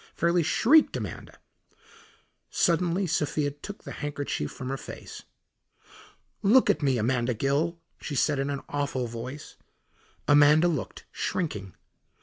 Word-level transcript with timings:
fairly 0.15 0.41
shrieked 0.41 0.97
Amanda. 0.97 1.37
Suddenly 2.49 3.05
Sophia 3.05 3.51
took 3.51 3.83
the 3.83 3.91
handkerchief 3.91 4.51
from 4.51 4.69
her 4.69 4.75
face. 4.75 5.21
"Look 6.41 6.71
at 6.71 6.81
me, 6.81 6.97
Amanda 6.97 7.35
Gill," 7.35 7.77
she 7.99 8.15
said 8.15 8.39
in 8.39 8.49
an 8.49 8.63
awful 8.67 9.05
voice. 9.05 9.57
Amanda 10.27 10.67
looked, 10.67 11.05
shrinking. 11.11 11.75